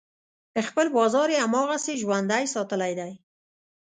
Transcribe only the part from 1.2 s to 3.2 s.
یې هماغسې ژوندی ساتلی دی.